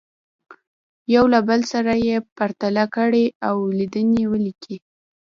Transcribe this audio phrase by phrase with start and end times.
[1.15, 4.77] یو له بل سره یې پرتله کړئ او لیدنې ولیکئ.